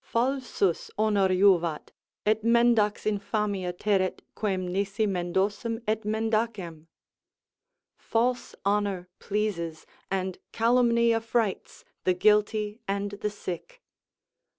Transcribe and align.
"Falsus 0.03 0.89
honor 0.97 1.27
juvat, 1.27 1.91
et 2.25 2.41
mendax 2.43 3.05
infamia 3.05 3.71
terret 3.71 4.23
Quem 4.33 4.67
nisi 4.69 5.05
mendosum 5.05 5.79
et 5.87 6.01
mendacem?" 6.05 6.87
["False 7.97 8.55
honour 8.65 9.07
pleases, 9.19 9.85
and 10.09 10.39
calumny 10.51 11.13
affrights, 11.13 11.83
the 12.03 12.15
guilty 12.15 12.79
and 12.87 13.11
the 13.21 13.29
sick." 13.29 13.83